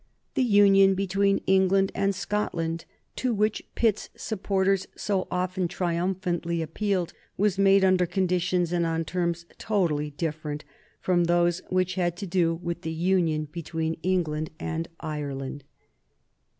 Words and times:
The 0.33 0.41
union 0.41 0.95
between 0.95 1.43
England 1.45 1.91
and 1.93 2.15
Scotland, 2.15 2.85
to 3.17 3.35
which 3.35 3.61
Pitt's 3.75 4.09
supporters 4.17 4.87
so 4.97 5.27
often 5.29 5.67
triumphantly 5.67 6.63
appealed, 6.63 7.13
was 7.37 7.59
made 7.59 7.85
under 7.85 8.07
conditions 8.07 8.73
and 8.73 8.83
on 8.83 9.05
terms 9.05 9.45
totally 9.59 10.09
different 10.09 10.65
from 11.01 11.25
those 11.25 11.61
which 11.69 11.93
had 12.01 12.17
to 12.17 12.25
do 12.25 12.55
with 12.55 12.81
the 12.81 12.91
union 12.91 13.47
between 13.51 13.93
England 14.01 14.49
and 14.59 14.87
Ireland. 15.01 15.63